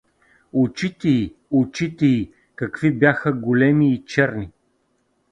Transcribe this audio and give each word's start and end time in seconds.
Очите 0.51 1.09
й, 1.09 1.35
очите 1.51 2.05
й, 2.07 2.33
какви 2.55 2.91
бяха 2.91 3.31
големи 3.31 3.93
и 3.93 3.97
черни! 4.05 4.49